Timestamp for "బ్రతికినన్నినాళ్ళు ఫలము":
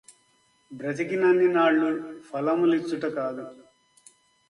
0.71-2.65